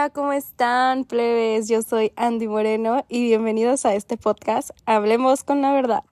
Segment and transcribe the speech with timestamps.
[0.00, 1.68] Hola, ¿cómo están, plebes?
[1.68, 6.04] Yo soy Andy Moreno y bienvenidos a este podcast Hablemos con la verdad.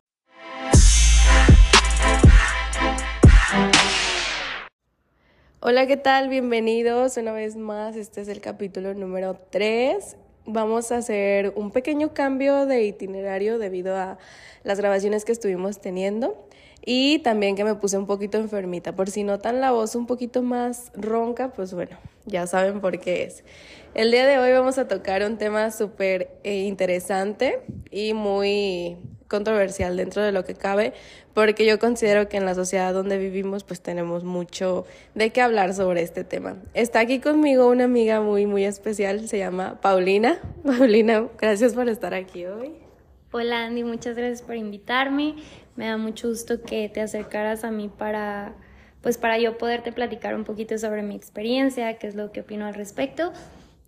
[5.61, 6.29] Hola, ¿qué tal?
[6.29, 7.97] Bienvenidos una vez más.
[7.97, 10.19] Este es el capítulo número 3.
[10.45, 14.19] Vamos a hacer un pequeño cambio de itinerario debido a
[14.65, 16.47] las grabaciones que estuvimos teniendo
[16.91, 18.97] y también que me puse un poquito enfermita.
[18.97, 23.25] Por si notan la voz un poquito más ronca, pues bueno, ya saben por qué
[23.25, 23.45] es.
[23.93, 28.97] El día de hoy vamos a tocar un tema súper eh, interesante y muy
[29.29, 30.95] controversial dentro de lo que cabe,
[31.35, 35.75] porque yo considero que en la sociedad donde vivimos pues tenemos mucho de qué hablar
[35.75, 36.57] sobre este tema.
[36.73, 40.41] Está aquí conmigo una amiga muy, muy especial, se llama Paulina.
[40.65, 42.89] Paulina, gracias por estar aquí hoy.
[43.31, 45.35] Hola Andy, muchas gracias por invitarme.
[45.79, 48.57] Me da mucho gusto que te acercaras a mí para
[49.01, 52.67] pues para yo poderte platicar un poquito sobre mi experiencia, qué es lo que opino
[52.67, 53.33] al respecto.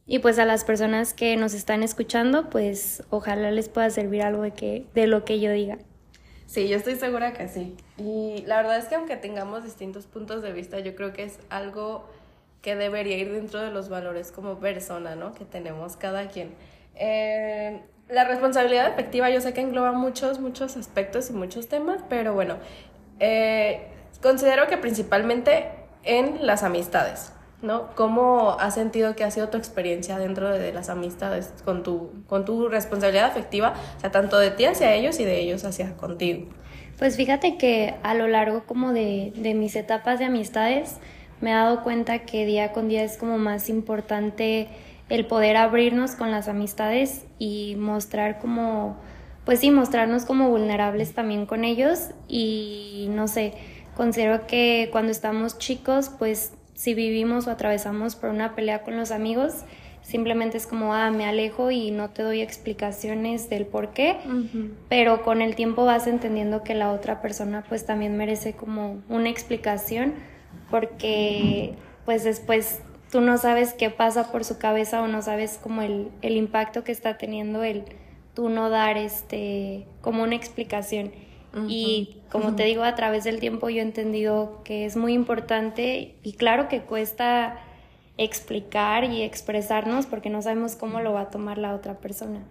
[0.07, 4.43] Y pues a las personas que nos están escuchando, pues ojalá les pueda servir algo
[4.43, 5.79] de, que, de lo que yo diga.
[6.47, 7.74] Sí, yo estoy segura que sí.
[7.99, 11.41] Y la verdad es que aunque tengamos distintos puntos de vista, yo creo que es
[11.49, 12.09] algo
[12.63, 15.35] que debería ir dentro de los valores como persona, ¿no?
[15.35, 16.54] Que tenemos cada quien.
[16.95, 17.80] Eh,
[18.13, 22.57] la responsabilidad efectiva yo sé que engloba muchos, muchos aspectos y muchos temas, pero bueno,
[23.21, 23.87] eh,
[24.23, 25.71] considero que principalmente
[26.03, 27.33] en las amistades.
[27.63, 27.95] ¿no?
[27.95, 32.45] ¿Cómo has sentido que ha sido tu experiencia dentro de las amistades con tu, con
[32.45, 36.49] tu responsabilidad afectiva, o sea, tanto de ti hacia ellos y de ellos hacia contigo?
[36.99, 40.97] Pues fíjate que a lo largo como de, de mis etapas de amistades
[41.41, 44.69] me he dado cuenta que día con día es como más importante
[45.11, 48.97] el poder abrirnos con las amistades y mostrar como,
[49.45, 52.11] pues sí, mostrarnos como vulnerables también con ellos.
[52.29, 53.55] Y no sé,
[53.97, 59.11] considero que cuando estamos chicos, pues si vivimos o atravesamos por una pelea con los
[59.11, 59.65] amigos,
[60.01, 64.16] simplemente es como, ah, me alejo y no te doy explicaciones del por qué,
[64.88, 69.28] pero con el tiempo vas entendiendo que la otra persona pues también merece como una
[69.28, 70.15] explicación
[70.70, 71.75] porque
[72.06, 76.09] pues después tú no sabes qué pasa por su cabeza o no sabes como el,
[76.22, 77.84] el impacto que está teniendo el
[78.34, 81.12] tú no dar este como una explicación.
[81.66, 86.15] Y como te digo, a través del tiempo yo he entendido que es muy importante
[86.22, 87.59] y claro que cuesta
[88.19, 92.44] explicar y expresarnos porque no sabemos cómo lo va a tomar la otra persona.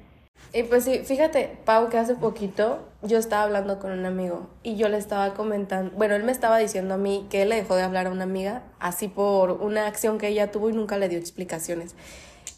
[0.52, 4.78] Y pues sí, fíjate, Pau, que hace poquito yo estaba hablando con un amigo y
[4.78, 7.76] yo le estaba comentando, bueno, él me estaba diciendo a mí que él le dejó
[7.76, 11.08] de hablar a una amiga así por una acción que ella tuvo y nunca le
[11.08, 11.96] dio explicaciones.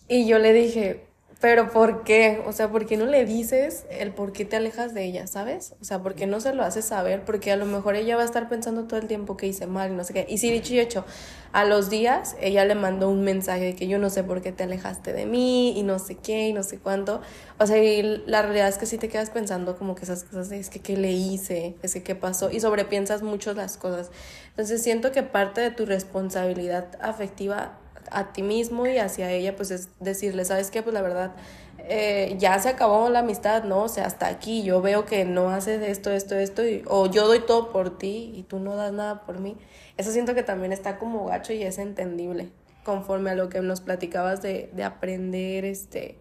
[0.07, 1.05] Y yo le dije,
[1.41, 2.43] pero ¿por qué?
[2.45, 5.73] O sea, ¿por qué no le dices el por qué te alejas de ella, ¿sabes?
[5.81, 7.25] O sea, ¿por qué no se lo haces saber?
[7.25, 9.91] Porque a lo mejor ella va a estar pensando todo el tiempo que hice mal
[9.91, 10.27] y no sé qué.
[10.29, 11.03] Y sí, dicho y hecho,
[11.51, 14.51] a los días ella le mandó un mensaje de que yo no sé por qué
[14.51, 17.21] te alejaste de mí y no sé qué y no sé cuánto.
[17.57, 20.51] O sea, y la realidad es que sí te quedas pensando como que esas cosas
[20.51, 24.11] es que qué le hice, es que qué pasó y sobrepiensas mucho las cosas.
[24.49, 27.79] Entonces siento que parte de tu responsabilidad afectiva
[28.11, 30.83] a ti mismo y hacia ella, pues es decirle, ¿sabes qué?
[30.83, 31.31] Pues la verdad,
[31.79, 33.83] eh, ya se acabó la amistad, ¿no?
[33.83, 37.39] O sea, hasta aquí yo veo que no haces esto, esto, esto, o yo doy
[37.39, 39.57] todo por ti y tú no das nada por mí.
[39.97, 42.49] Eso siento que también está como gacho y es entendible,
[42.83, 46.19] conforme a lo que nos platicabas de, de aprender, este,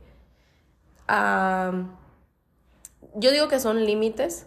[1.09, 1.73] a...
[3.15, 4.47] Yo digo que son límites,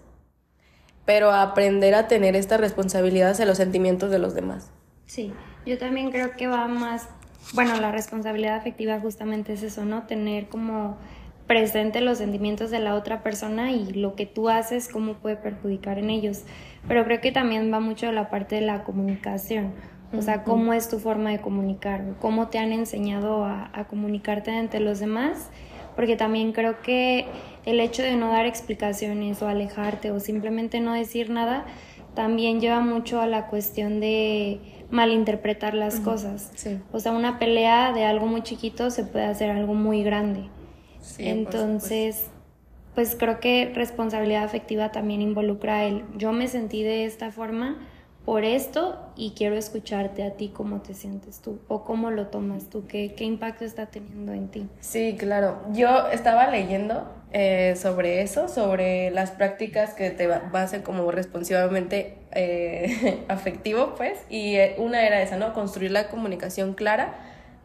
[1.06, 4.72] pero aprender a tener esta responsabilidad hacia los sentimientos de los demás.
[5.06, 5.34] Sí,
[5.66, 7.10] yo también creo que va más
[7.54, 10.04] bueno, la responsabilidad afectiva justamente es eso, ¿no?
[10.04, 10.98] Tener como
[11.48, 16.00] presente los sentimientos de la otra persona y lo que tú haces, cómo puede perjudicar
[16.00, 16.44] en ellos.
[16.88, 19.74] Pero creo que también va mucho de la parte de la comunicación.
[20.18, 24.52] O sea, cómo es tu forma de comunicar, cómo te han enseñado a, a comunicarte
[24.52, 25.50] ante los demás,
[25.96, 27.26] porque también creo que
[27.66, 31.66] el hecho de no dar explicaciones o alejarte o simplemente no decir nada,
[32.14, 34.60] también lleva mucho a la cuestión de
[34.90, 36.52] malinterpretar las cosas.
[36.92, 40.50] O sea, una pelea de algo muy chiquito se puede hacer algo muy grande.
[41.18, 42.30] Entonces,
[42.96, 47.78] pues creo que responsabilidad afectiva también involucra el yo me sentí de esta forma
[48.26, 52.70] por esto y quiero escucharte a ti cómo te sientes tú o cómo lo tomas
[52.70, 54.68] tú, qué, qué impacto está teniendo en ti.
[54.80, 55.62] Sí, claro.
[55.74, 61.10] Yo estaba leyendo eh, sobre eso, sobre las prácticas que te va, a ser como
[61.10, 65.52] responsivamente eh, afectivo, pues, y eh, una era esa, ¿no?
[65.54, 67.16] Construir la comunicación clara,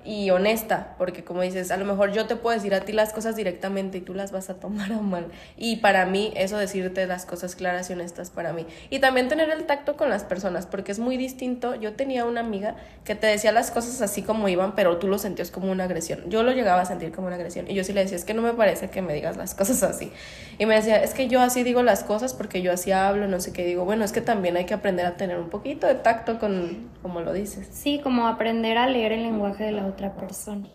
[0.05, 3.13] y honesta, porque como dices, a lo mejor yo te puedo decir a ti las
[3.13, 5.27] cosas directamente y tú las vas a tomar a mal.
[5.57, 8.67] Y para mí, eso decirte las cosas claras y honestas para mí.
[8.91, 11.75] Y también tener el tacto con las personas, porque es muy distinto.
[11.75, 15.19] Yo tenía una amiga que te decía las cosas así como iban, pero tú lo
[15.19, 16.31] sentías como una agresión.
[16.31, 17.71] Yo lo llegaba a sentir como una agresión.
[17.71, 19.83] Y yo sí le decía, es que no me parece que me digas las cosas
[19.83, 20.13] así.
[20.59, 23.41] Y me decía, es que yo así digo las cosas porque yo así hablo, no
[23.41, 23.65] sé qué.
[23.65, 26.89] digo, bueno, es que también hay que aprender a tener un poquito de tacto con,
[27.03, 27.69] como lo dices.
[27.73, 30.69] Sí, como aprender a leer el lenguaje de la otra persona.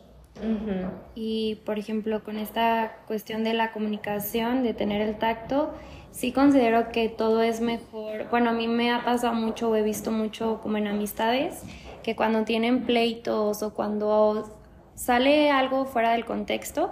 [1.16, 5.74] Y por ejemplo, con esta cuestión de la comunicación, de tener el tacto,
[6.12, 8.30] sí considero que todo es mejor.
[8.30, 11.64] Bueno, a mí me ha pasado mucho, he visto mucho como en amistades,
[12.02, 14.60] que cuando tienen pleitos o cuando
[14.96, 16.92] sale algo fuera del contexto,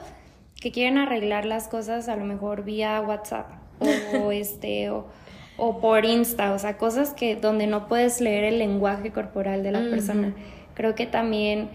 [0.60, 3.50] que quieren arreglar las cosas a lo mejor vía WhatsApp
[4.22, 5.08] o este o,
[5.80, 9.82] por Insta, o sea, cosas que donde no puedes leer el lenguaje corporal de la
[9.82, 10.34] persona.
[10.74, 11.70] Creo que también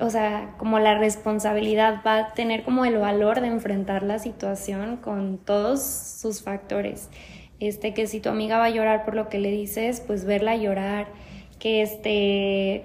[0.00, 4.96] o sea, como la responsabilidad va a tener como el valor de enfrentar la situación
[4.96, 7.10] con todos sus factores.
[7.60, 10.56] Este, que si tu amiga va a llorar por lo que le dices, pues verla
[10.56, 11.06] llorar,
[11.60, 12.84] que este,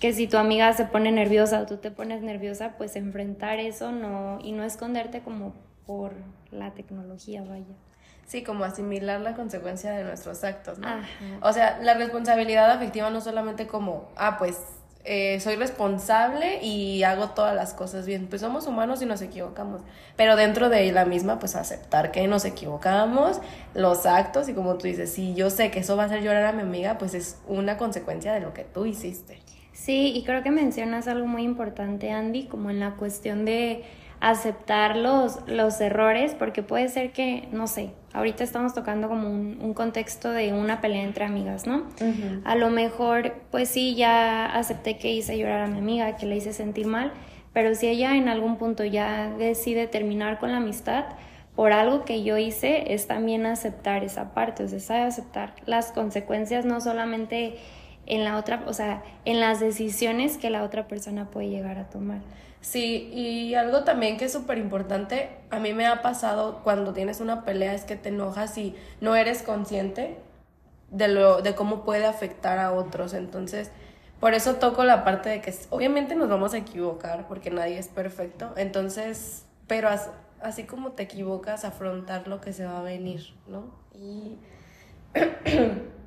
[0.00, 3.92] que si tu amiga se pone nerviosa o tú te pones nerviosa, pues enfrentar eso
[3.92, 5.54] no, y no esconderte como
[5.86, 6.12] por
[6.50, 7.64] la tecnología, vaya.
[8.26, 10.88] Sí, como asimilar la consecuencia de nuestros actos, ¿no?
[11.42, 14.60] O sea, la responsabilidad afectiva no solamente como, ah, pues
[15.04, 18.26] eh, soy responsable y hago todas las cosas bien.
[18.28, 19.80] Pues somos humanos y nos equivocamos.
[20.16, 23.40] Pero dentro de la misma, pues aceptar que nos equivocamos,
[23.74, 26.44] los actos y como tú dices, si yo sé que eso va a hacer llorar
[26.44, 29.38] a mi amiga, pues es una consecuencia de lo que tú hiciste.
[29.72, 33.84] Sí, y creo que mencionas algo muy importante, Andy, como en la cuestión de
[34.20, 39.74] aceptar los, los errores, porque puede ser que, no sé, ahorita estamos tocando como un,
[39.74, 41.84] contexto de una pelea entre amigas, ¿no?
[42.44, 46.36] A lo mejor, pues sí, ya acepté que hice llorar a mi amiga, que le
[46.36, 47.12] hice sentir mal,
[47.52, 51.04] pero si ella en algún punto ya decide terminar con la amistad,
[51.54, 55.92] por algo que yo hice, es también aceptar esa parte, o sea, es aceptar las
[55.92, 57.56] consecuencias, no solamente
[58.06, 61.88] en la otra, o sea, en las decisiones que la otra persona puede llegar a
[61.88, 62.20] tomar.
[62.60, 67.20] Sí, y algo también que es súper importante, a mí me ha pasado cuando tienes
[67.20, 70.18] una pelea es que te enojas y no eres consciente
[70.90, 73.14] de, lo, de cómo puede afectar a otros.
[73.14, 73.70] Entonces,
[74.20, 77.88] por eso toco la parte de que obviamente nos vamos a equivocar porque nadie es
[77.88, 78.52] perfecto.
[78.56, 79.88] Entonces, pero
[80.42, 83.72] así como te equivocas, afrontar lo que se va a venir, ¿no?
[83.94, 84.36] Y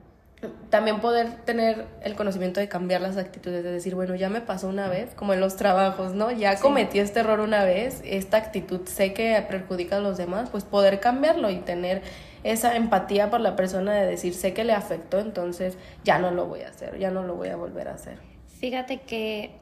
[0.69, 4.67] también poder tener el conocimiento de cambiar las actitudes, de decir, bueno, ya me pasó
[4.67, 6.31] una vez, como en los trabajos, ¿no?
[6.31, 10.63] Ya cometí este error una vez, esta actitud sé que perjudica a los demás, pues
[10.63, 12.01] poder cambiarlo y tener
[12.43, 16.45] esa empatía por la persona de decir, sé que le afectó, entonces ya no lo
[16.45, 18.17] voy a hacer, ya no lo voy a volver a hacer.
[18.59, 19.55] Fíjate que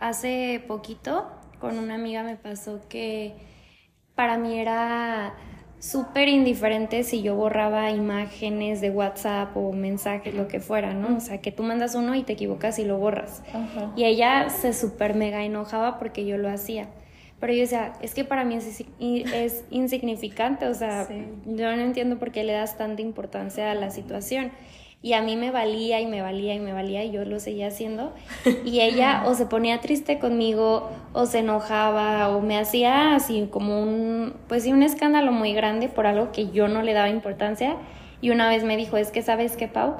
[0.00, 1.30] hace poquito
[1.60, 3.34] con una amiga me pasó que
[4.14, 5.34] para mí era
[5.78, 11.16] súper indiferente si yo borraba imágenes de WhatsApp o mensajes, lo que fuera, ¿no?
[11.16, 13.42] O sea, que tú mandas uno y te equivocas y lo borras.
[13.96, 16.88] Y ella se súper mega enojaba porque yo lo hacía.
[17.38, 21.06] Pero yo decía, es que para mí es, es insignificante, o sea,
[21.44, 24.52] yo no entiendo por qué le das tanta importancia a la situación
[25.02, 27.68] y a mí me valía y me valía y me valía y yo lo seguía
[27.68, 28.12] haciendo.
[28.64, 33.80] Y ella o se ponía triste conmigo o se enojaba o me hacía así como
[33.80, 37.76] un pues sí un escándalo muy grande por algo que yo no le daba importancia.
[38.20, 39.96] Y una vez me dijo es que sabes qué Pau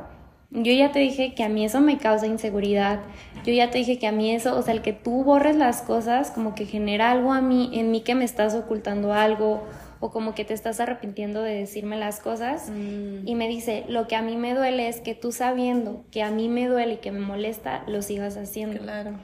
[0.51, 3.01] yo ya te dije que a mí eso me causa inseguridad.
[3.45, 5.83] Yo ya te dije que a mí eso o sea el que tú borres las
[5.83, 9.65] cosas como que genera algo a mí en mí que me estás ocultando algo
[10.01, 12.71] o como que te estás arrepintiendo de decirme las cosas.
[12.71, 13.27] Mm.
[13.27, 16.31] Y me dice, lo que a mí me duele es que tú sabiendo que a
[16.31, 18.81] mí me duele y que me molesta, lo sigas haciendo.
[18.81, 19.19] Claro.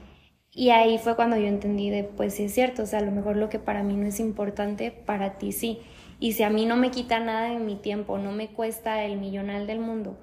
[0.54, 3.10] Y ahí fue cuando yo entendí de, pues sí es cierto, o sea, a lo
[3.10, 5.80] mejor lo que para mí no es importante, para ti sí.
[6.20, 9.16] Y si a mí no me quita nada de mi tiempo, no me cuesta el
[9.16, 10.18] millonal del mundo,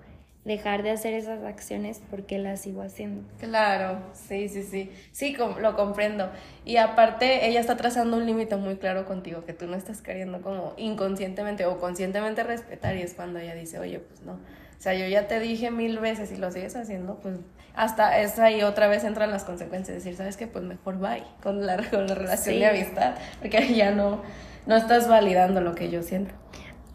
[0.45, 3.27] dejar de hacer esas acciones porque las sigo haciendo.
[3.39, 6.29] Claro, sí, sí, sí, sí, lo comprendo.
[6.65, 10.41] Y aparte, ella está trazando un límite muy claro contigo que tú no estás queriendo
[10.41, 14.33] como inconscientemente o conscientemente respetar y es cuando ella dice, oye, pues no.
[14.33, 17.35] O sea, yo ya te dije mil veces y lo sigues haciendo, pues
[17.75, 20.47] hasta es ahí otra vez entran las consecuencias, decir, ¿sabes qué?
[20.47, 24.21] Pues mejor bye con la, con la relación de amistad, porque ya no,
[24.65, 26.33] no estás validando lo que yo siento.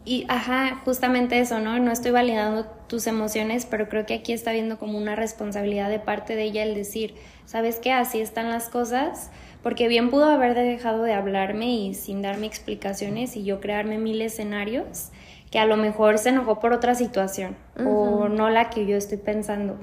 [0.05, 1.79] Y, ajá, justamente eso, ¿no?
[1.79, 5.97] No estoy validando tus emociones, pero creo que aquí está viendo como una responsabilidad de
[5.97, 7.91] parte de ella el decir, ¿sabes qué?
[7.91, 9.31] Así están las cosas,
[9.63, 14.21] porque bien pudo haber dejado de hablarme y sin darme explicaciones y yo crearme mil
[14.21, 15.09] escenarios
[15.49, 19.17] que a lo mejor se enojó por otra situación o no la que yo estoy
[19.17, 19.77] pensando.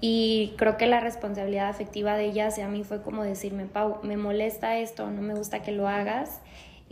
[0.00, 4.16] Y creo que la responsabilidad afectiva de ella hacia mí fue como decirme, Pau, me
[4.16, 6.42] molesta esto, no me gusta que lo hagas.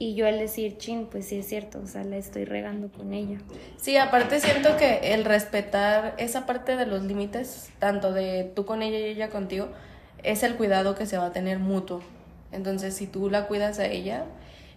[0.03, 3.13] Y yo el decir, chin, pues sí es cierto, o sea, la estoy regando con
[3.13, 3.39] ella.
[3.77, 8.83] Sí, aparte siento que el respetar esa parte de los límites, tanto de tú con
[8.83, 9.69] ella y ella contigo,
[10.25, 12.01] es el cuidado que se va a tener mutuo.
[12.51, 14.25] Entonces, si tú la cuidas a ella,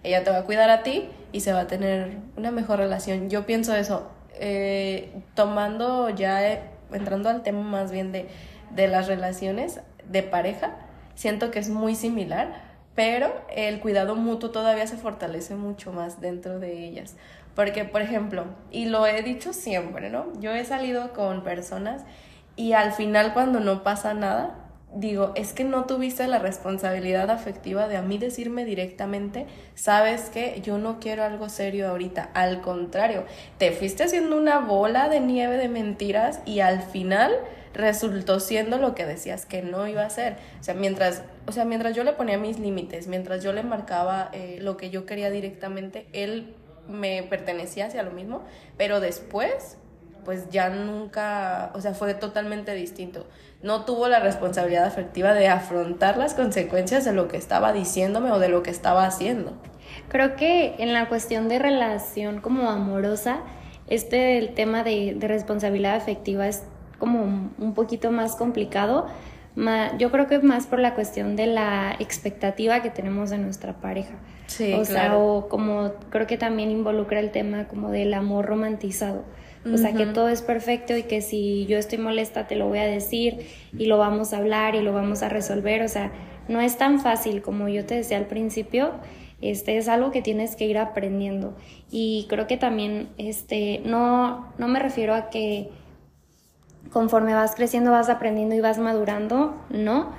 [0.03, 3.27] ella te va a cuidar a ti y se va a tener una mejor relación.
[3.27, 8.27] Yo pienso eso, eh, tomando ya, eh, entrando al tema más bien de,
[8.75, 10.75] de las relaciones de pareja,
[11.15, 16.60] siento que es muy similar, pero el cuidado mutuo todavía se fortalece mucho más dentro
[16.60, 17.16] de ellas.
[17.54, 20.28] Porque, por ejemplo, y lo he dicho siempre, ¿no?
[20.40, 22.04] Yo he salido con personas
[22.56, 27.88] y al final cuando no pasa nada, digo, es que no tuviste la responsabilidad afectiva
[27.88, 33.25] de a mí decirme directamente, sabes que yo no quiero algo serio ahorita, al contrario,
[33.58, 37.34] te fuiste haciendo una bola de nieve de mentiras y al final
[37.75, 40.38] resultó siendo lo que decías que no iba a ser.
[40.60, 44.29] O sea, mientras, o sea, mientras yo le ponía mis límites, mientras yo le marcaba
[44.34, 46.55] eh, lo que yo quería directamente, él
[46.88, 48.44] me pertenecía hacia lo mismo,
[48.77, 49.77] pero después
[50.25, 53.27] pues ya nunca, o sea, fue totalmente distinto.
[53.62, 58.39] No tuvo la responsabilidad afectiva de afrontar las consecuencias de lo que estaba diciéndome o
[58.39, 59.53] de lo que estaba haciendo.
[60.10, 63.41] Creo que en la cuestión de relación como amorosa,
[63.88, 66.63] este el tema de, responsabilidad afectiva es
[66.98, 69.08] como un poquito más complicado.
[69.98, 74.16] Yo creo que más por la cuestión de la expectativa que tenemos de nuestra pareja.
[74.48, 79.24] Sí, o sea, o como creo que también involucra el tema como del amor romantizado
[79.74, 82.78] o sea, que todo es perfecto y que si yo estoy molesta te lo voy
[82.78, 85.82] a decir y lo vamos a hablar y lo vamos a resolver.
[85.82, 86.12] O sea,
[86.48, 88.92] no es tan fácil como yo te decía al principio.
[89.42, 91.56] Este es algo que tienes que ir aprendiendo.
[91.90, 95.70] Y creo que también, este, no, no me refiero a que
[96.96, 100.14] conforme vas creciendo vas aprendiendo y vas madurando, no,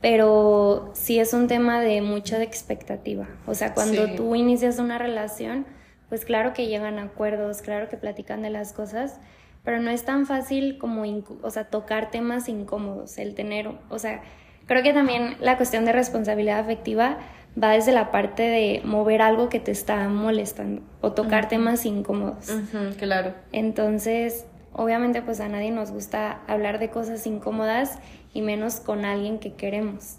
[0.00, 3.28] pero sí es un tema de mucha expectativa.
[3.46, 5.66] O sea, cuando tú inicias una relación,
[6.08, 9.20] pues claro que llegan a acuerdos, claro que platican de las cosas,
[9.62, 11.02] pero no es tan fácil como,
[11.42, 14.22] o sea, tocar temas incómodos, el tener, o sea,
[14.64, 17.18] creo que también la cuestión de responsabilidad afectiva
[17.62, 22.50] va desde la parte de mover algo que te está molestando o tocar temas incómodos.
[22.96, 23.34] claro.
[23.52, 27.98] Entonces, obviamente pues a nadie nos gusta hablar de cosas incómodas
[28.34, 30.18] y menos con alguien que queremos.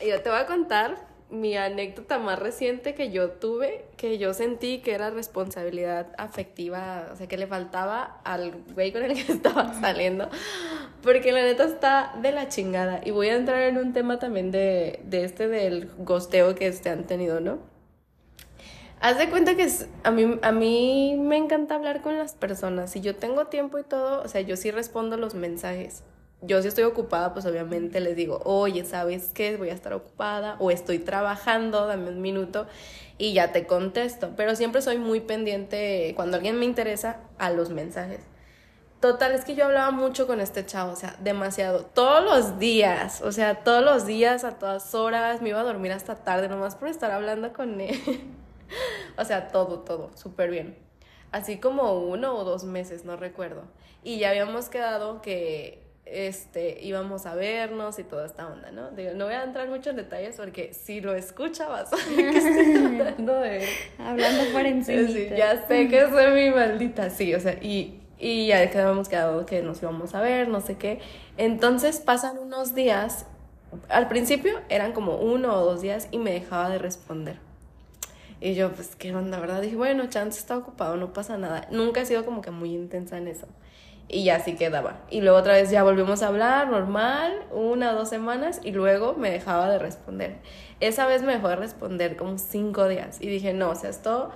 [0.00, 4.80] Yo te voy a contar mi anécdota más reciente que yo tuve, que yo sentí
[4.80, 9.72] que era responsabilidad afectiva, o sea, que le faltaba al güey con el que estaba
[9.80, 10.28] saliendo,
[11.02, 13.00] porque la neta está de la chingada.
[13.02, 16.90] Y voy a entrar en un tema también de, de este del gosteo que este
[16.90, 17.71] han tenido, ¿no?
[19.02, 19.68] Haz de cuenta que
[20.04, 22.90] a, mí, a mí me encanta hablar con las personas.
[22.90, 26.04] Si yo tengo tiempo y todo, o sea, yo sí respondo los mensajes
[26.42, 29.56] yo si estoy ocupada, pues obviamente les digo, oye, ¿sabes qué?
[29.56, 32.66] Voy a estar ocupada o estoy trabajando, dame un minuto
[33.16, 34.32] y ya te contesto.
[34.36, 38.20] Pero siempre soy muy pendiente cuando alguien me interesa a los mensajes.
[39.00, 41.84] Total, es que yo hablaba mucho con este chavo, o sea, demasiado.
[41.84, 45.92] Todos los días, o sea, todos los días, a todas horas, me iba a dormir
[45.92, 48.00] hasta tarde nomás por estar hablando con él.
[49.18, 50.76] o sea, todo, todo, súper bien.
[51.30, 53.64] Así como uno o dos meses, no recuerdo.
[54.04, 58.90] Y ya habíamos quedado que este, íbamos a vernos y toda esta onda, ¿no?
[58.90, 62.30] Digo, no voy a entrar mucho en detalles porque si lo escucha vas a ver
[62.32, 63.68] que estoy hablando de...
[63.98, 65.08] Hablando por encima.
[65.08, 69.46] Sí, ya sé que soy mi maldita, sí, o sea, y, y ya habíamos quedado
[69.46, 71.00] que nos íbamos a ver, no sé qué.
[71.36, 73.26] Entonces pasan unos días,
[73.88, 77.51] al principio eran como uno o dos días y me dejaba de responder.
[78.42, 79.62] Y yo, pues, ¿qué onda, verdad?
[79.62, 81.68] Dije, bueno, chance está ocupado, no pasa nada.
[81.70, 83.46] Nunca he sido como que muy intensa en eso
[84.08, 85.00] y ya así quedaba.
[85.10, 89.14] Y luego otra vez ya volvimos a hablar normal, una o dos semanas, y luego
[89.14, 90.36] me dejaba de responder.
[90.80, 94.30] Esa vez me dejó de responder como cinco días y dije, no, o sea, esto,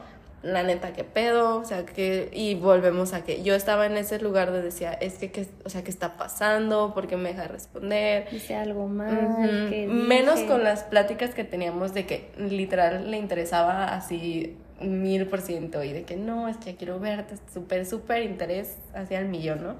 [0.46, 4.20] la neta, qué pedo, o sea, que, y volvemos a que yo estaba en ese
[4.20, 6.94] lugar de decía, es que, que o sea, ¿qué está pasando?
[6.94, 8.28] ¿Por qué me deja de responder?
[8.32, 9.68] Hice algo mal.
[9.88, 15.82] Menos con las pláticas que teníamos de que literal le interesaba así mil por ciento
[15.82, 19.76] y de que no, es que quiero verte, súper, súper interés hacia el millón, ¿no?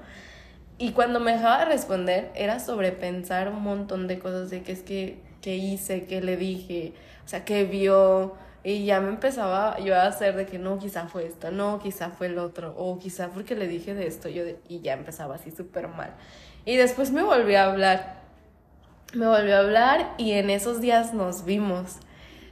[0.79, 4.81] Y cuando me dejaba de responder era sobrepensar un montón de cosas de que es
[4.81, 6.93] que, que hice, que le dije,
[7.25, 8.35] o sea, que vio,
[8.67, 12.09] y ya me empezaba yo a hacer de que no, quizá fue esto, no, quizá
[12.09, 15.51] fue el otro, o quizá porque le dije de esto, yo y ya empezaba así
[15.51, 16.13] súper mal.
[16.65, 18.23] Y después me volvió a hablar,
[19.13, 21.95] me volvió a hablar y en esos días nos vimos.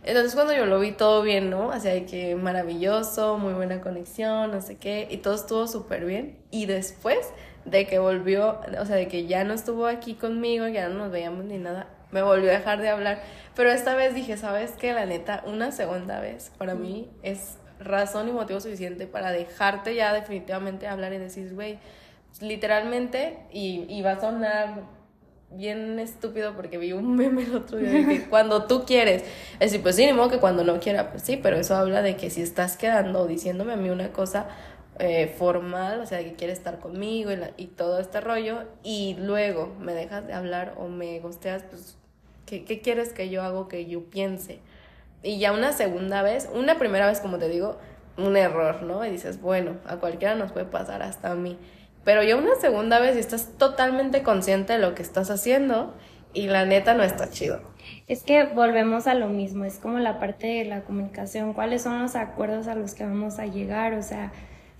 [0.05, 1.67] Entonces cuando yo lo vi todo bien, ¿no?
[1.67, 6.37] O sea, que maravilloso, muy buena conexión, no sé qué, y todo estuvo súper bien.
[6.49, 7.27] Y después
[7.65, 11.11] de que volvió, o sea, de que ya no estuvo aquí conmigo, ya no nos
[11.11, 13.21] veíamos ni nada, me volvió a dejar de hablar.
[13.55, 14.93] Pero esta vez dije, ¿sabes qué?
[14.93, 20.13] La neta, una segunda vez para mí es razón y motivo suficiente para dejarte ya
[20.13, 21.77] definitivamente hablar y decir, güey,
[22.39, 24.83] literalmente, y, y va a sonar
[25.51, 29.59] bien estúpido porque vi un meme el otro día de que cuando tú quieres, es
[29.59, 32.15] decir, pues sí, ni modo que cuando no quiera, pues sí, pero eso habla de
[32.15, 34.47] que si estás quedando diciéndome a mí una cosa
[34.99, 39.75] eh, formal, o sea, que quieres estar conmigo y, y, todo este rollo, y luego
[39.79, 41.97] me dejas de hablar o me gosteas, pues,
[42.45, 44.59] ¿qué, ¿qué quieres que yo haga que yo piense?
[45.23, 47.77] Y ya una segunda vez, una primera vez, como te digo,
[48.17, 49.05] un error, ¿no?
[49.05, 51.57] Y dices, bueno, a cualquiera nos puede pasar, hasta a mí.
[52.03, 55.93] Pero ya una segunda vez y estás totalmente consciente de lo que estás haciendo
[56.33, 57.61] y la neta no está chido.
[58.07, 62.01] Es que volvemos a lo mismo, es como la parte de la comunicación, cuáles son
[62.01, 64.31] los acuerdos a los que vamos a llegar, o sea,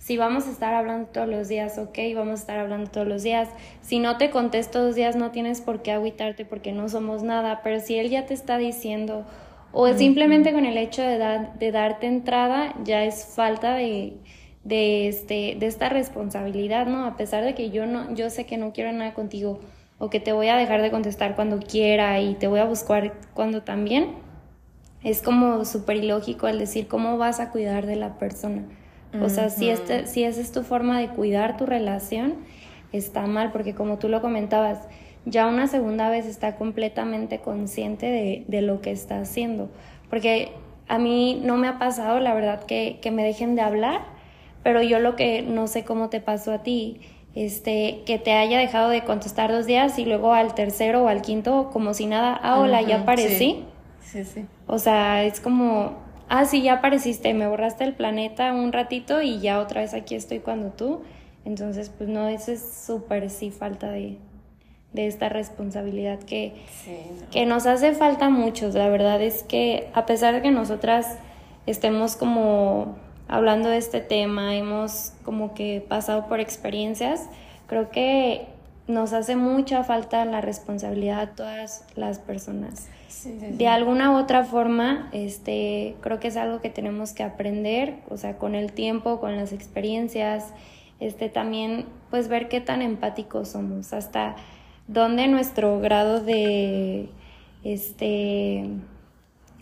[0.06, 3.24] si vamos a estar hablando todos los días, ok, vamos a estar hablando todos los
[3.24, 3.48] días.
[3.82, 7.60] Si no te contesto dos días, no tienes por qué agüitarte porque no somos nada,
[7.64, 9.26] pero si él ya te está diciendo,
[9.72, 14.12] o simplemente con el hecho de, de darte entrada, ya es falta de,
[14.62, 17.04] de, este, de esta responsabilidad, ¿no?
[17.04, 19.58] A pesar de que yo, no, yo sé que no quiero nada contigo
[19.98, 23.14] o que te voy a dejar de contestar cuando quiera y te voy a buscar
[23.34, 24.12] cuando también,
[25.02, 28.62] es como súper ilógico el decir cómo vas a cuidar de la persona.
[29.22, 32.34] O sea, si, este, si esa es tu forma de cuidar tu relación,
[32.92, 34.80] está mal, porque como tú lo comentabas,
[35.24, 39.70] ya una segunda vez está completamente consciente de, de lo que está haciendo.
[40.08, 40.52] Porque
[40.88, 44.16] a mí no me ha pasado, la verdad, que, que me dejen de hablar
[44.66, 47.00] pero yo lo que no sé cómo te pasó a ti,
[47.36, 51.22] este, que te haya dejado de contestar dos días y luego al tercero o al
[51.22, 53.62] quinto como si nada, ah, hola, ya aparecí.
[54.00, 54.24] Sí.
[54.24, 59.22] sí, O sea, es como, ah, sí, ya apareciste, me borraste el planeta un ratito
[59.22, 61.02] y ya otra vez aquí estoy cuando tú.
[61.44, 64.18] Entonces, pues no, eso es súper sí falta de,
[64.92, 66.54] de esta responsabilidad que,
[67.30, 68.68] que nos hace falta mucho.
[68.70, 71.18] La verdad es que a pesar de que nosotras
[71.66, 72.96] estemos como
[73.28, 77.28] hablando de este tema, hemos como que pasado por experiencias,
[77.66, 78.46] creo que
[78.88, 82.88] nos hace mucha falta la responsabilidad a todas las personas.
[83.24, 88.16] De alguna u otra forma, este, creo que es algo que tenemos que aprender, o
[88.16, 90.52] sea, con el tiempo, con las experiencias,
[91.00, 94.36] este, también, pues ver qué tan empáticos somos, hasta
[94.88, 97.08] dónde nuestro grado de,
[97.64, 98.68] este,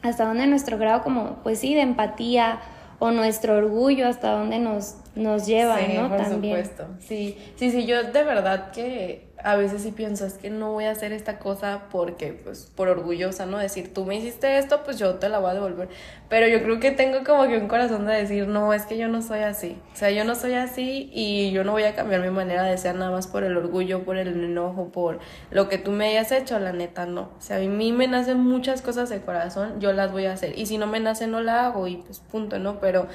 [0.03, 2.61] hasta dónde nuestro grado como, pues sí, de empatía
[2.99, 6.09] o nuestro orgullo hasta dónde nos, nos lleva, sí, ¿no?
[6.09, 6.65] Por También.
[6.65, 6.87] supuesto.
[7.01, 10.85] Sí, sí, sí, yo de verdad que a veces sí pienso, es que no voy
[10.85, 13.59] a hacer esta cosa porque, pues, por orgullosa, ¿no?
[13.59, 15.91] Decir, tú me hiciste esto, pues yo te la voy a devolver.
[16.31, 19.07] Pero yo creo que tengo como que un corazón de decir, no, es que yo
[19.09, 19.77] no soy así.
[19.93, 22.79] O sea, yo no soy así y yo no voy a cambiar mi manera de
[22.79, 25.19] ser nada más por el orgullo, por el enojo, por
[25.51, 27.33] lo que tú me hayas hecho, la neta, no.
[27.39, 30.59] O sea, a mí me nacen muchas cosas de corazón, yo las voy a hacer.
[30.59, 32.81] Y si no me nace, no la hago y pues punto, ¿no?
[32.81, 33.09] Pero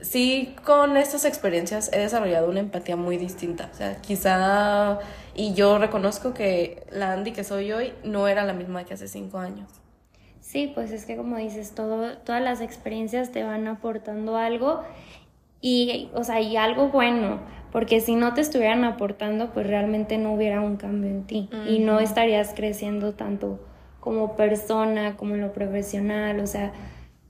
[0.00, 3.70] sí con estas experiencias he desarrollado una empatía muy distinta.
[3.72, 4.98] O sea, quizá,
[5.34, 9.08] y yo reconozco que la Andy que soy hoy no era la misma que hace
[9.08, 9.68] cinco años.
[10.40, 14.82] Sí, pues es que como dices, todo, todas las experiencias te van aportando algo
[15.60, 20.32] y, o sea, y algo bueno, porque si no te estuvieran aportando, pues realmente no
[20.34, 23.60] hubiera un cambio en ti y no estarías creciendo tanto
[24.00, 26.72] como persona, como en lo profesional, o sea,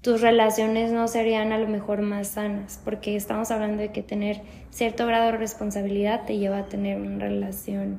[0.02, 4.40] tus relaciones no serían a lo mejor más sanas, porque estamos hablando de que tener
[4.70, 7.98] cierto grado de responsabilidad te lleva a tener una relación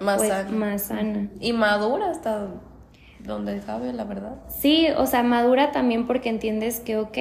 [0.00, 0.50] más, pues, sana.
[0.50, 1.28] más sana.
[1.40, 2.48] Y madura hasta
[3.20, 4.36] donde cabe, la verdad.
[4.48, 7.18] Sí, o sea, madura también porque entiendes que, ok,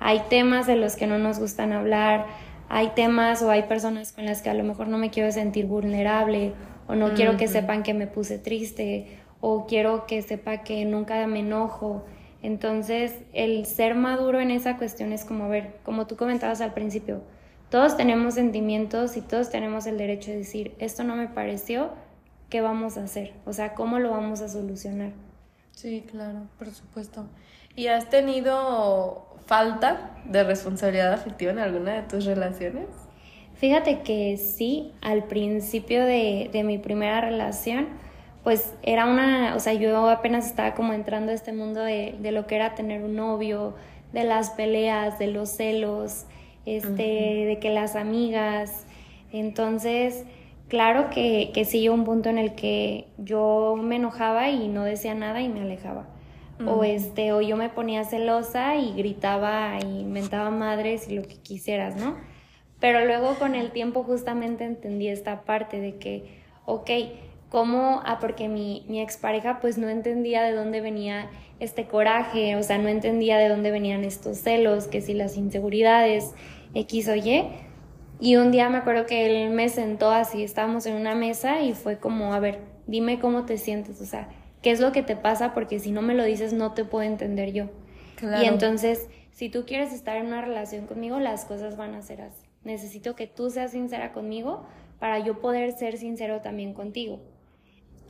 [0.00, 2.26] hay temas de los que no nos gustan hablar,
[2.68, 5.66] hay temas o hay personas con las que a lo mejor no me quiero sentir
[5.66, 6.54] vulnerable
[6.88, 11.26] o no quiero que sepan que me puse triste o quiero que sepa que nunca
[11.26, 12.04] me enojo.
[12.42, 17.22] Entonces, el ser maduro en esa cuestión es como, ver, como tú comentabas al principio,
[17.70, 21.90] todos tenemos sentimientos y todos tenemos el derecho de decir, esto no me pareció,
[22.50, 23.32] ¿qué vamos a hacer?
[23.46, 25.12] O sea, ¿cómo lo vamos a solucionar?
[25.70, 27.26] Sí, claro, por supuesto.
[27.74, 32.88] ¿Y has tenido falta de responsabilidad afectiva en alguna de tus relaciones?
[33.54, 37.88] Fíjate que sí, al principio de, de mi primera relación,
[38.42, 42.32] pues era una, o sea, yo apenas estaba como entrando a este mundo de, de
[42.32, 43.74] lo que era tener un novio,
[44.12, 46.26] de las peleas, de los celos,
[46.66, 47.02] este,
[47.46, 48.86] de que las amigas,
[49.32, 50.24] entonces,
[50.68, 55.14] claro que, que sí un punto en el que yo me enojaba y no decía
[55.14, 56.06] nada y me alejaba.
[56.64, 61.34] O este, o yo me ponía celosa y gritaba y inventaba madres y lo que
[61.34, 62.14] quisieras, ¿no?
[62.78, 66.90] Pero luego con el tiempo justamente entendí esta parte de que, ok,
[67.52, 68.00] ¿cómo?
[68.06, 71.28] Ah, porque mi, mi expareja pues no entendía de dónde venía
[71.60, 76.32] este coraje, o sea, no entendía de dónde venían estos celos, que si las inseguridades,
[76.74, 77.44] X o Y.
[78.18, 81.74] Y un día me acuerdo que él me sentó así, estábamos en una mesa y
[81.74, 84.30] fue como, a ver, dime cómo te sientes, o sea,
[84.62, 87.04] qué es lo que te pasa, porque si no me lo dices no te puedo
[87.04, 87.66] entender yo.
[88.40, 92.22] Y entonces, si tú quieres estar en una relación conmigo, las cosas van a ser
[92.22, 92.46] así.
[92.64, 94.64] Necesito que tú seas sincera conmigo
[94.98, 97.20] para yo poder ser sincero también contigo.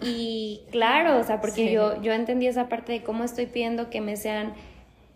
[0.05, 4.01] Y claro, o sea, porque yo, yo entendí esa parte de cómo estoy pidiendo que
[4.01, 4.55] me sean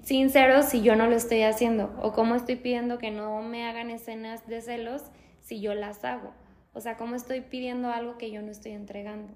[0.03, 3.91] sinceros si yo no lo estoy haciendo, o cómo estoy pidiendo que no me hagan
[3.91, 5.03] escenas de celos
[5.41, 6.33] si yo las hago.
[6.73, 9.33] O sea, cómo estoy pidiendo algo que yo no estoy entregando.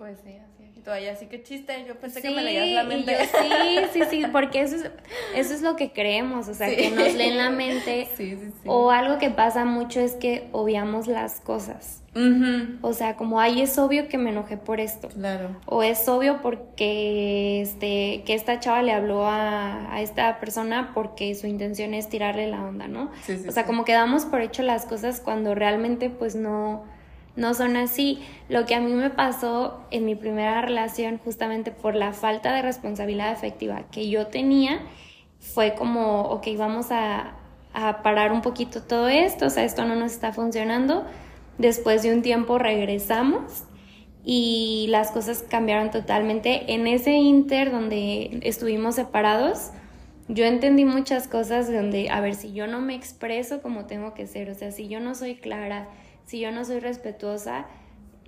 [0.00, 0.72] Pues sí, así.
[0.74, 3.18] Y todavía sí que chiste, yo pensé que me leías la mente.
[3.26, 4.90] sí, sí, sí, porque eso es,
[5.36, 8.08] eso es lo que creemos, o sea, que nos leen la mente.
[8.16, 8.62] Sí, sí, sí.
[8.64, 12.02] O algo que pasa mucho es que obviamos las cosas.
[12.80, 15.08] O sea, como, ay, es obvio que me enojé por esto.
[15.08, 15.54] Claro.
[15.66, 21.34] O es obvio porque este, que esta chava le habló a, a esta persona porque
[21.34, 23.10] su intención es tirarle la onda, ¿no?
[23.26, 26.84] Sí, sí, o sea, como que damos por hecho las cosas cuando realmente pues no,
[27.40, 28.20] no son así.
[28.48, 32.62] Lo que a mí me pasó en mi primera relación, justamente por la falta de
[32.62, 34.80] responsabilidad afectiva que yo tenía,
[35.38, 37.34] fue como, ok, vamos a,
[37.72, 41.04] a parar un poquito todo esto, o sea, esto no nos está funcionando
[41.60, 43.64] Después de un tiempo regresamos
[44.24, 46.72] y las cosas cambiaron totalmente.
[46.72, 49.72] En ese inter donde estuvimos separados,
[50.26, 54.26] yo entendí muchas cosas donde, a ver, si yo no me expreso como tengo que
[54.26, 55.90] ser, o sea, si yo no soy clara,
[56.30, 57.66] si yo no soy respetuosa,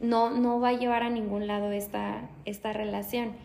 [0.00, 3.36] no, no va a llevar a ningún lado esta, esta relación.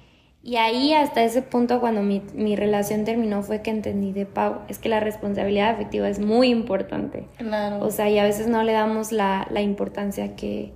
[0.41, 4.61] Y ahí hasta ese punto cuando mi, mi, relación terminó fue que entendí de Pau,
[4.67, 7.27] es que la responsabilidad afectiva es muy importante.
[7.37, 7.85] Claro.
[7.85, 10.73] O sea, y a veces no le damos la, la importancia que,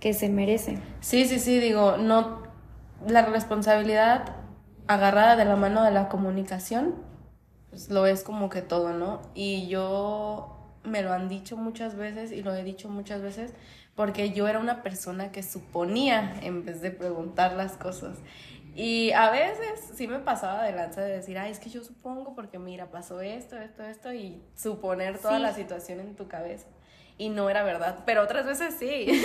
[0.00, 0.78] que se merece.
[0.98, 2.42] Sí, sí, sí, digo, no,
[3.06, 4.24] la responsabilidad
[4.88, 6.96] agarrada de la mano de la comunicación,
[7.68, 9.20] pues lo es como que todo, ¿no?
[9.34, 13.52] Y yo me lo han dicho muchas veces y lo he dicho muchas veces
[13.94, 18.16] porque yo era una persona que suponía en vez de preguntar las cosas.
[18.74, 22.34] Y a veces sí me pasaba de lanza de decir, ay, es que yo supongo
[22.34, 26.66] porque mira, pasó esto, esto, esto, y suponer toda la situación en tu cabeza.
[27.18, 29.22] Y no era verdad, pero otras veces sí.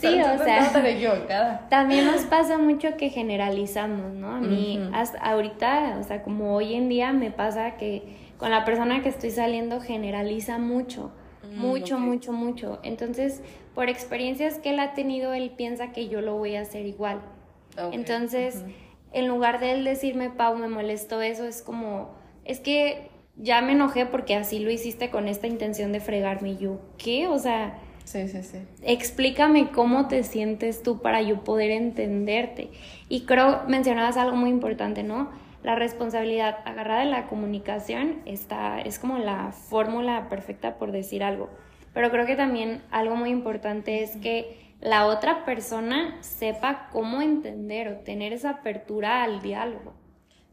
[0.00, 4.36] sí, o sea, también nos pasa mucho que generalizamos, ¿no?
[4.36, 8.64] A mí, hasta ahorita, o sea, como hoy en día me pasa que con la
[8.64, 11.12] persona que estoy saliendo generaliza mucho,
[11.44, 12.80] mm, mucho, mucho, mucho.
[12.82, 13.42] Entonces,
[13.74, 17.20] por experiencias que él ha tenido, él piensa que yo lo voy a hacer igual.
[17.92, 18.64] Entonces,
[19.12, 22.14] en lugar de él decirme, Pau, me molestó eso, es como,
[22.46, 26.52] es que ya me enojé porque así lo hiciste con esta intención de fregarme.
[26.52, 27.28] Y yo, ¿qué?
[27.28, 28.58] O sea, sí, sí, sí.
[28.82, 32.70] explícame cómo te sientes tú para yo poder entenderte.
[33.10, 35.28] Y creo, mencionabas algo muy importante, ¿no?
[35.62, 41.50] La responsabilidad agarrada de la comunicación está, es como la fórmula perfecta por decir algo.
[41.92, 47.88] Pero creo que también algo muy importante es que la otra persona sepa cómo entender
[47.88, 49.92] o tener esa apertura al diálogo.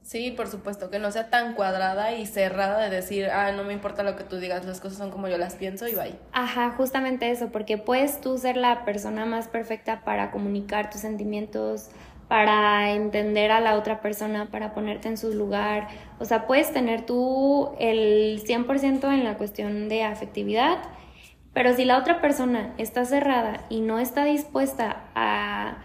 [0.02, 3.74] Sí, por supuesto, que no sea tan cuadrada y cerrada de decir, ah, no me
[3.74, 6.16] importa lo que tú digas, las cosas son como yo las pienso y bye.
[6.32, 11.90] Ajá, justamente eso, porque puedes tú ser la persona más perfecta para comunicar tus sentimientos,
[12.28, 15.88] para entender a la otra persona, para ponerte en su lugar.
[16.20, 20.80] O sea, puedes tener tú el 100% en la cuestión de afectividad,
[21.54, 25.78] pero si la otra persona está cerrada y no está dispuesta a,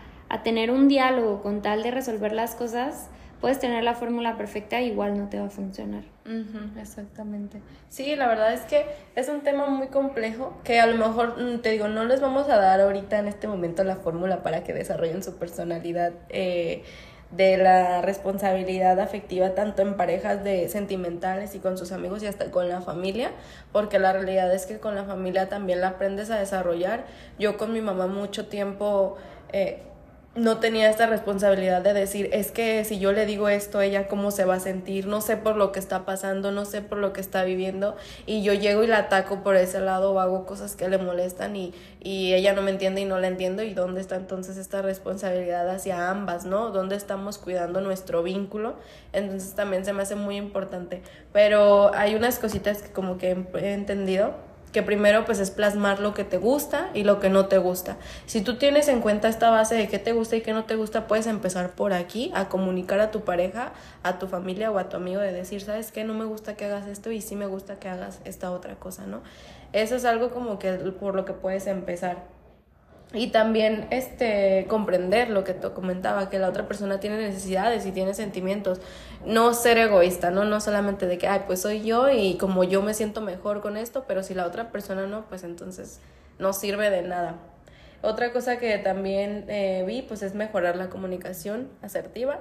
[0.44, 3.10] tener un diálogo con tal de resolver las cosas,
[3.42, 6.04] puedes tener la fórmula perfecta igual no te va a funcionar.
[6.80, 7.60] exactamente.
[7.90, 11.58] Sí, la verdad es que es un tema muy complejo que a lo mejor, mm,
[11.58, 14.72] te digo, no les vamos a dar ahorita en este momento la fórmula para que
[14.72, 16.12] desarrollen su personalidad.
[16.30, 16.84] Eh,
[17.32, 22.50] de la responsabilidad afectiva tanto en parejas de sentimentales y con sus amigos y hasta
[22.50, 23.30] con la familia,
[23.72, 27.06] porque la realidad es que con la familia también la aprendes a desarrollar.
[27.38, 29.16] Yo con mi mamá mucho tiempo
[29.50, 29.82] eh,
[30.34, 34.30] no tenía esta responsabilidad de decir, es que si yo le digo esto, ella cómo
[34.30, 37.12] se va a sentir, no sé por lo que está pasando, no sé por lo
[37.12, 40.74] que está viviendo, y yo llego y la ataco por ese lado o hago cosas
[40.74, 44.00] que le molestan y, y ella no me entiende y no la entiendo, y dónde
[44.00, 46.70] está entonces esta responsabilidad hacia ambas, ¿no?
[46.70, 48.76] ¿Dónde estamos cuidando nuestro vínculo?
[49.12, 51.02] Entonces también se me hace muy importante,
[51.34, 56.14] pero hay unas cositas que como que he entendido que primero pues es plasmar lo
[56.14, 57.98] que te gusta y lo que no te gusta.
[58.26, 60.76] Si tú tienes en cuenta esta base de qué te gusta y qué no te
[60.76, 64.88] gusta, puedes empezar por aquí a comunicar a tu pareja, a tu familia o a
[64.88, 66.04] tu amigo de decir, ¿sabes qué?
[66.04, 69.06] No me gusta que hagas esto y sí me gusta que hagas esta otra cosa,
[69.06, 69.22] ¿no?
[69.72, 72.41] Eso es algo como que por lo que puedes empezar.
[73.14, 77.92] Y también este comprender lo que te comentaba, que la otra persona tiene necesidades y
[77.92, 78.80] tiene sentimientos.
[79.26, 80.44] No ser egoísta, ¿no?
[80.44, 83.76] No solamente de que, ay, pues soy yo y como yo me siento mejor con
[83.76, 86.00] esto, pero si la otra persona no, pues entonces
[86.38, 87.36] no sirve de nada.
[88.00, 92.40] Otra cosa que también eh, vi, pues es mejorar la comunicación asertiva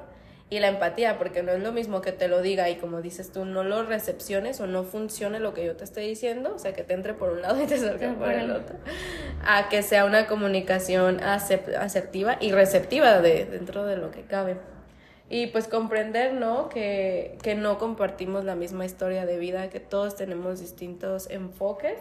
[0.52, 3.32] y la empatía, porque no es lo mismo que te lo diga y como dices
[3.32, 6.74] tú, no lo recepciones o no funcione lo que yo te estoy diciendo, o sea,
[6.74, 8.76] que te entre por un lado y te salga por el otro,
[9.46, 14.58] a que sea una comunicación asertiva y receptiva de, dentro de lo que cabe.
[15.30, 16.68] Y pues comprender, ¿no?
[16.68, 21.98] Que, que no compartimos la misma historia de vida, que todos tenemos distintos enfoques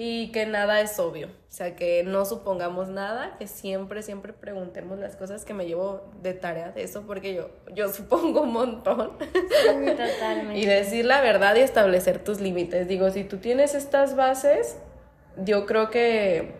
[0.00, 4.96] y que nada es obvio, o sea, que no supongamos nada, que siempre, siempre preguntemos
[5.00, 9.18] las cosas que me llevo de tarea de eso, porque yo, yo supongo un montón.
[9.18, 10.56] Totalmente.
[10.56, 12.86] y decir la verdad y establecer tus límites.
[12.86, 14.78] Digo, si tú tienes estas bases,
[15.36, 16.52] yo creo que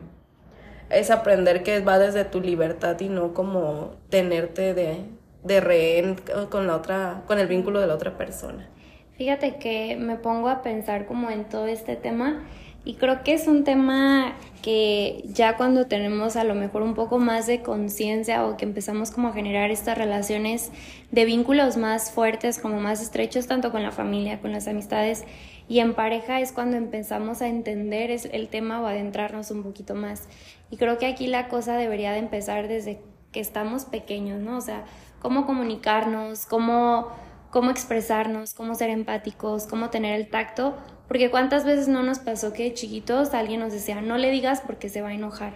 [0.91, 5.05] es aprender que va desde tu libertad y no como tenerte de,
[5.45, 6.17] de rehén
[6.51, 8.69] con la otra, con el vínculo de la otra persona.
[9.17, 12.45] Fíjate que me pongo a pensar como en todo este tema
[12.89, 17.19] y creo que es un tema que ya cuando tenemos a lo mejor un poco
[17.19, 20.73] más de conciencia o que empezamos como a generar estas relaciones
[21.11, 25.25] de vínculos más fuertes, como más estrechos, tanto con la familia, con las amistades
[25.69, 30.27] y en pareja es cuando empezamos a entender el tema o adentrarnos un poquito más.
[30.71, 34.57] Y creo que aquí la cosa debería de empezar desde que estamos pequeños, ¿no?
[34.57, 34.87] O sea,
[35.21, 37.09] cómo comunicarnos, cómo,
[37.51, 40.75] cómo expresarnos, cómo ser empáticos, cómo tener el tacto
[41.09, 44.63] porque cuántas veces no nos pasó que de chiquitos alguien nos decía, no le digas
[44.65, 45.55] porque se va a enojar.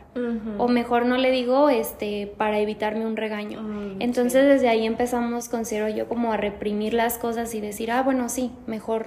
[0.56, 3.60] O mejor no le digo este para evitarme un regaño.
[4.00, 8.30] Entonces desde ahí empezamos, considero yo, como a reprimir las cosas y decir, ah, bueno,
[8.30, 9.06] sí, mejor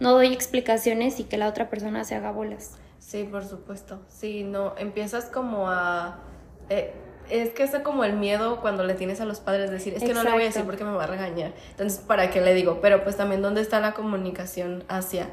[0.00, 2.76] no doy explicaciones y que la otra persona se haga bolas.
[2.98, 4.00] Sí, por supuesto.
[4.08, 6.18] Sí, no, empiezas como a...
[6.68, 6.92] Eh,
[7.30, 10.14] es que es como el miedo cuando le tienes a los padres decir, es que
[10.14, 11.52] no le voy a decir porque me va a regañar.
[11.70, 12.80] Entonces, ¿para qué le digo?
[12.80, 15.28] Pero pues también dónde está la comunicación hacia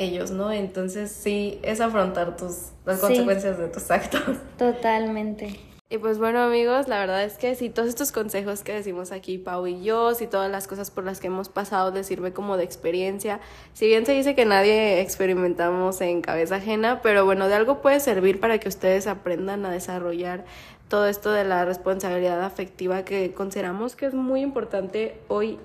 [0.00, 0.52] ellos, ¿no?
[0.52, 4.36] Entonces sí, es afrontar tus, las consecuencias de tus actos.
[4.58, 5.60] Totalmente.
[5.92, 9.38] Y pues bueno amigos, la verdad es que si todos estos consejos que decimos aquí
[9.38, 12.56] Pau y yo, si todas las cosas por las que hemos pasado les sirve como
[12.56, 13.40] de experiencia,
[13.72, 17.98] si bien se dice que nadie experimentamos en cabeza ajena, pero bueno, de algo puede
[17.98, 20.44] servir para que ustedes aprendan a desarrollar
[20.86, 25.58] todo esto de la responsabilidad afectiva que consideramos que es muy importante hoy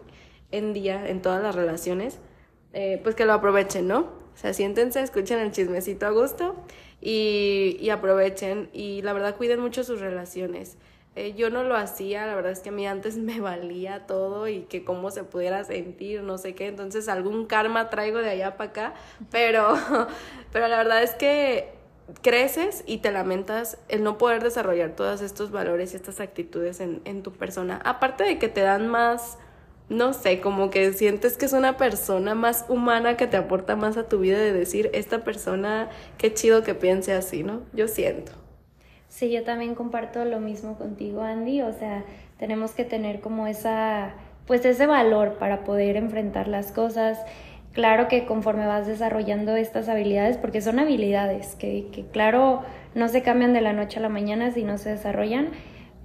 [0.49, 2.17] en día en todas las relaciones,
[2.73, 4.24] eh, pues que lo aprovechen, ¿no?
[4.35, 6.55] O sea, siéntense, escuchen el chismecito a gusto
[7.01, 8.69] y, y aprovechen.
[8.73, 10.77] Y la verdad, cuiden mucho sus relaciones.
[11.15, 14.47] Eh, yo no lo hacía, la verdad es que a mí antes me valía todo
[14.47, 16.67] y que cómo se pudiera sentir, no sé qué.
[16.67, 18.93] Entonces, algún karma traigo de allá para acá.
[19.31, 19.75] Pero,
[20.51, 21.73] pero la verdad es que
[22.21, 27.01] creces y te lamentas el no poder desarrollar todos estos valores y estas actitudes en,
[27.05, 27.81] en tu persona.
[27.83, 29.39] Aparte de que te dan más
[29.89, 33.97] no sé, como que sientes que es una persona más humana que te aporta más
[33.97, 37.61] a tu vida de decir, esta persona, qué chido que piense así, ¿no?
[37.73, 38.31] Yo siento.
[39.09, 42.03] Sí, yo también comparto lo mismo contigo, Andy, o sea,
[42.37, 44.13] tenemos que tener como esa,
[44.47, 47.19] pues ese valor para poder enfrentar las cosas.
[47.71, 53.21] Claro que conforme vas desarrollando estas habilidades, porque son habilidades que, que claro, no se
[53.21, 55.49] cambian de la noche a la mañana si no se desarrollan,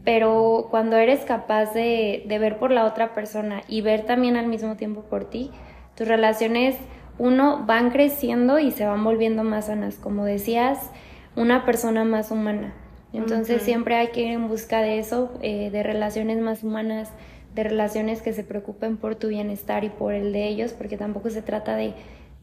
[0.04, 4.76] pero cuando eres capaz de, ver por la otra persona y ver también al mismo
[4.76, 5.50] tiempo por ti,
[5.94, 6.76] tus relaciones,
[7.18, 9.96] uno, van creciendo y se van volviendo más sanas.
[9.96, 10.90] Como decías,
[11.36, 12.72] una persona más humana.
[13.12, 17.10] Entonces siempre hay que ir en busca de eso, eh, de relaciones más humanas,
[17.54, 21.28] de relaciones que se preocupen por tu bienestar y por el de ellos, porque tampoco
[21.28, 21.94] se trata de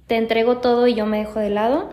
[0.07, 1.89] te entrego todo y yo me dejo de lado.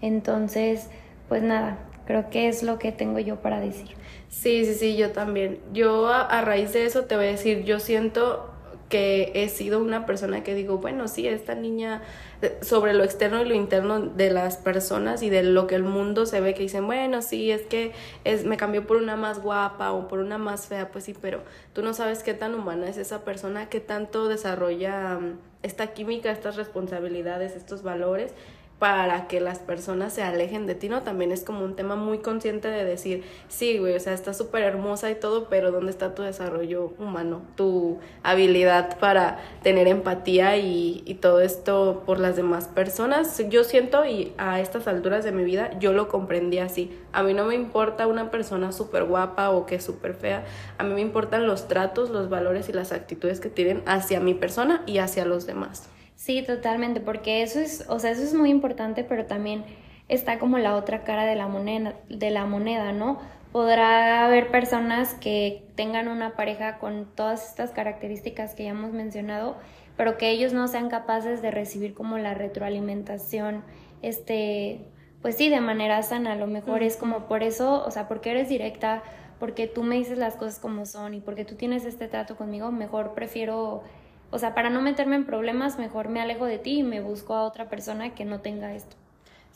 [0.00, 0.88] Entonces,
[1.28, 3.88] pues nada, creo que es lo que tengo yo para decir.
[4.28, 5.60] Sí, sí, sí, yo también.
[5.72, 8.50] Yo a, raíz de eso te voy a decir, yo siento
[8.88, 12.02] que he sido una persona que digo, bueno, sí, esta niña
[12.40, 15.82] eh, sobre lo externo y lo interno de las personas y de lo que el
[15.82, 17.92] mundo se ve que dicen, bueno, sí, es que
[18.22, 21.40] es me cambió por una más guapa o por una más fea, pues sí, pero
[21.72, 26.30] tú no sabes qué tan humana es esa persona, qué tanto desarrolla mm, esta química,
[26.30, 28.34] estas responsabilidades, estos valores
[28.78, 31.00] para que las personas se alejen de ti, ¿no?
[31.00, 34.64] También es como un tema muy consciente de decir, sí, güey, o sea, está súper
[34.64, 37.40] hermosa y todo, pero ¿dónde está tu desarrollo humano?
[37.56, 43.42] Tu habilidad para tener empatía y, y todo esto por las demás personas.
[43.48, 46.98] Yo siento, y a estas alturas de mi vida, yo lo comprendí así.
[47.12, 50.44] A mí no me importa una persona súper guapa o que es súper fea,
[50.76, 54.34] a mí me importan los tratos, los valores y las actitudes que tienen hacia mi
[54.34, 55.88] persona y hacia los demás.
[56.26, 59.64] Sí, totalmente, porque eso es, o sea, eso es muy importante, pero también
[60.08, 63.20] está como la otra cara de la moneda, de la moneda, ¿no?
[63.52, 69.56] Podrá haber personas que tengan una pareja con todas estas características que ya hemos mencionado,
[69.96, 73.62] pero que ellos no sean capaces de recibir como la retroalimentación,
[74.02, 74.80] este,
[75.22, 76.32] pues sí, de manera sana.
[76.32, 79.04] A lo mejor es como por eso, o sea, porque eres directa,
[79.38, 82.72] porque tú me dices las cosas como son y porque tú tienes este trato conmigo,
[82.72, 83.84] mejor prefiero
[84.30, 87.34] o sea, para no meterme en problemas, mejor me alejo de ti y me busco
[87.34, 88.96] a otra persona que no tenga esto.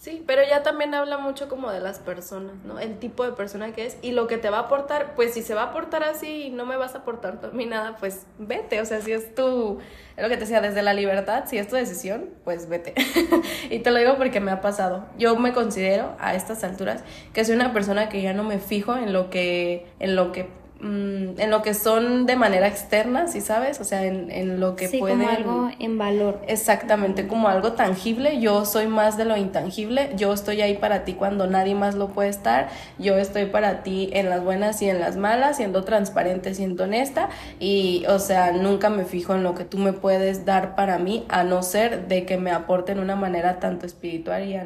[0.00, 2.78] Sí, pero ya también habla mucho como de las personas, ¿no?
[2.78, 5.42] El tipo de persona que es y lo que te va a aportar, pues si
[5.42, 8.24] se va a aportar así y no me vas a aportar a mí nada, pues
[8.38, 9.78] vete, o sea, si es tu,
[10.16, 12.94] es lo que te decía, desde la libertad, si es tu decisión, pues vete.
[13.70, 15.04] y te lo digo porque me ha pasado.
[15.18, 17.04] Yo me considero a estas alturas
[17.34, 20.48] que soy una persona que ya no me fijo en lo que, en lo que
[20.82, 23.80] Mm, en lo que son de manera externa, ¿sí sabes?
[23.80, 25.18] O sea, en, en lo que sí, pueden...
[25.18, 26.40] como algo en valor.
[26.46, 28.40] Exactamente, como algo tangible.
[28.40, 30.10] Yo soy más de lo intangible.
[30.16, 32.70] Yo estoy ahí para ti cuando nadie más lo puede estar.
[32.98, 37.28] Yo estoy para ti en las buenas y en las malas, siendo transparente, siendo honesta.
[37.58, 41.26] Y, o sea, nunca me fijo en lo que tú me puedes dar para mí,
[41.28, 44.56] a no ser de que me aporten una manera tanto espiritual y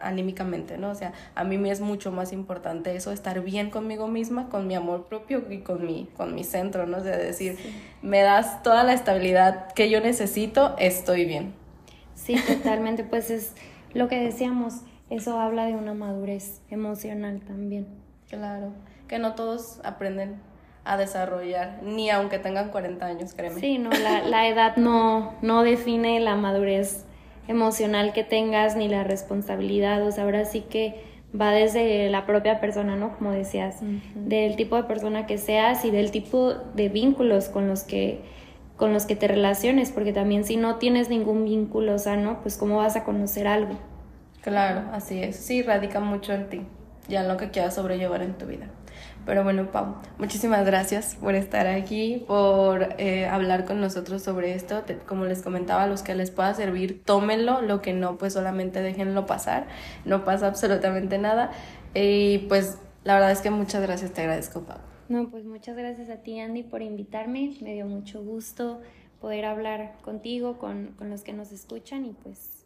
[0.00, 0.90] anímicamente, ¿no?
[0.90, 4.66] O sea, a mí me es mucho más importante eso, estar bien conmigo misma, con
[4.66, 7.00] mi amor propio y con mi, con mi centro, ¿no?
[7.00, 7.56] de decir,
[8.02, 11.54] me das toda la estabilidad que yo necesito, estoy bien.
[12.14, 13.54] Sí, totalmente, pues es
[13.94, 17.86] lo que decíamos, eso habla de una madurez emocional también.
[18.28, 18.72] Claro,
[19.06, 20.40] que no todos aprenden
[20.84, 23.60] a desarrollar, ni aunque tengan 40 años, créeme.
[23.60, 27.04] Sí, no, la, la edad no, no define la madurez
[27.46, 31.07] emocional que tengas ni la responsabilidad, o sea, ahora sí que
[31.38, 33.16] va desde la propia persona, ¿no?
[33.16, 33.80] Como decías,
[34.14, 38.20] del tipo de persona que seas y del tipo de vínculos con los que
[38.76, 42.76] con los que te relaciones, porque también si no tienes ningún vínculo sano, pues cómo
[42.76, 43.76] vas a conocer algo.
[44.40, 45.34] Claro, así es.
[45.34, 46.60] Sí, radica mucho en ti,
[47.08, 48.68] ya en lo que quieras sobrellevar en tu vida.
[49.28, 54.82] Pero bueno, Pau, muchísimas gracias por estar aquí, por eh, hablar con nosotros sobre esto.
[55.06, 59.26] como les comentaba, los que les pueda servir, tómenlo, lo que no, pues solamente déjenlo
[59.26, 59.66] pasar,
[60.06, 61.50] no pasa absolutamente nada.
[61.94, 64.78] Y pues la verdad es que muchas gracias, te agradezco, Pau.
[65.10, 67.54] No, pues muchas gracias a ti, Andy, por invitarme.
[67.60, 68.80] Me dio mucho gusto
[69.20, 72.57] poder hablar contigo, con, con los que nos escuchan y pues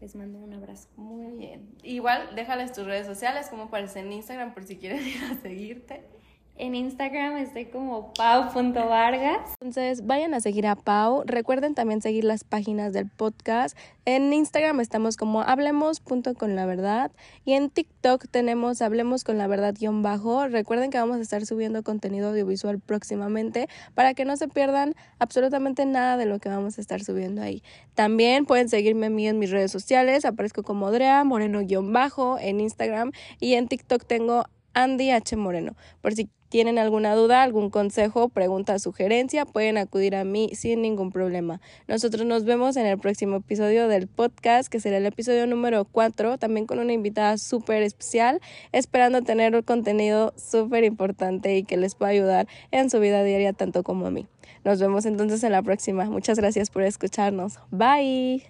[0.00, 0.88] les mando un abrazo.
[0.96, 1.68] Muy bien.
[1.82, 6.17] Igual déjales tus redes sociales, como aparece en Instagram, por si quieren ir a seguirte.
[6.60, 9.54] En Instagram estoy como pau.vargas.
[9.60, 11.22] Entonces vayan a seguir a Pau.
[11.24, 13.78] Recuerden también seguir las páginas del podcast.
[14.04, 17.12] En Instagram estamos como hablemos con la verdad.
[17.44, 20.48] Y en TikTok tenemos hablemos con la verdad guion bajo.
[20.48, 25.86] Recuerden que vamos a estar subiendo contenido audiovisual próximamente para que no se pierdan absolutamente
[25.86, 27.62] nada de lo que vamos a estar subiendo ahí.
[27.94, 30.24] También pueden seguirme a mí en mis redes sociales.
[30.24, 33.12] Aparezco como Adrea Moreno guion bajo en Instagram.
[33.38, 34.42] Y en TikTok tengo
[34.74, 35.36] Andy H.
[35.36, 35.76] Moreno.
[36.00, 41.10] Por si tienen alguna duda, algún consejo, pregunta, sugerencia, pueden acudir a mí sin ningún
[41.10, 41.60] problema.
[41.86, 46.38] Nosotros nos vemos en el próximo episodio del podcast, que será el episodio número 4,
[46.38, 48.40] también con una invitada súper especial,
[48.72, 53.52] esperando tener un contenido súper importante y que les pueda ayudar en su vida diaria
[53.52, 54.26] tanto como a mí.
[54.64, 56.04] Nos vemos entonces en la próxima.
[56.06, 57.58] Muchas gracias por escucharnos.
[57.70, 58.44] Bye.